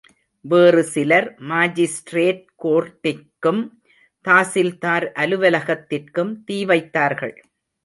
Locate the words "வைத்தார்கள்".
6.65-7.35